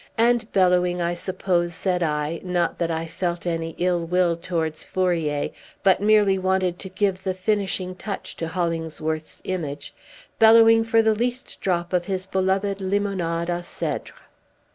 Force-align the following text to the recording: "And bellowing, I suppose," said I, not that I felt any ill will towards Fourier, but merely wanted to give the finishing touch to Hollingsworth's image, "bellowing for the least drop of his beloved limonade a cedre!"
"And 0.17 0.51
bellowing, 0.51 0.99
I 0.99 1.13
suppose," 1.13 1.75
said 1.75 2.01
I, 2.01 2.41
not 2.43 2.79
that 2.79 2.89
I 2.89 3.05
felt 3.05 3.45
any 3.45 3.75
ill 3.77 4.03
will 4.03 4.35
towards 4.35 4.83
Fourier, 4.83 5.51
but 5.83 6.01
merely 6.01 6.39
wanted 6.39 6.79
to 6.79 6.89
give 6.89 7.21
the 7.23 7.35
finishing 7.35 7.93
touch 7.93 8.35
to 8.37 8.47
Hollingsworth's 8.47 9.41
image, 9.45 9.93
"bellowing 10.39 10.83
for 10.83 11.03
the 11.03 11.13
least 11.13 11.61
drop 11.61 11.93
of 11.93 12.05
his 12.05 12.25
beloved 12.25 12.79
limonade 12.81 13.49
a 13.51 13.63
cedre!" 13.63 14.15